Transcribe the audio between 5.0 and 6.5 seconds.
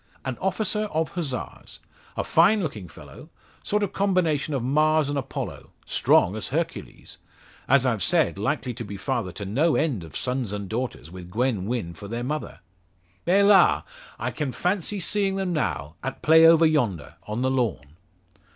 and Apollo; strong as